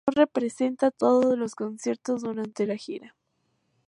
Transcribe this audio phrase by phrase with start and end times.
[0.07, 3.15] No representa todos los conciertos durante la gira.